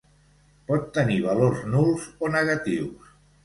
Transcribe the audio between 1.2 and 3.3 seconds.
valors nuls o negatius.